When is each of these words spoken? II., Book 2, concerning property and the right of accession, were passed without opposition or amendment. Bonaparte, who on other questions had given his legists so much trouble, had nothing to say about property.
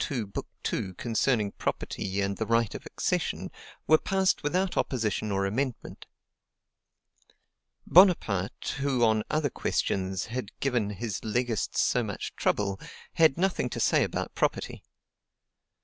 II., 0.09 0.23
Book 0.23 0.47
2, 0.63 0.95
concerning 0.95 1.51
property 1.51 2.21
and 2.21 2.37
the 2.37 2.47
right 2.47 2.73
of 2.73 2.87
accession, 2.87 3.51
were 3.85 3.99
passed 3.99 4.41
without 4.41 4.75
opposition 4.75 5.31
or 5.31 5.45
amendment. 5.45 6.07
Bonaparte, 7.85 8.77
who 8.79 9.03
on 9.05 9.21
other 9.29 9.51
questions 9.51 10.25
had 10.25 10.57
given 10.59 10.89
his 10.89 11.19
legists 11.23 11.77
so 11.81 12.01
much 12.01 12.35
trouble, 12.35 12.79
had 13.13 13.37
nothing 13.37 13.69
to 13.69 13.79
say 13.79 14.03
about 14.03 14.33
property. 14.33 14.83